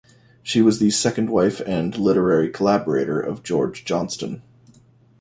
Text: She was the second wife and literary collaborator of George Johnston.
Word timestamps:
She 0.41 0.63
was 0.63 0.79
the 0.79 0.89
second 0.89 1.29
wife 1.29 1.59
and 1.59 1.95
literary 1.95 2.49
collaborator 2.49 3.19
of 3.21 3.43
George 3.43 3.85
Johnston. 3.85 4.41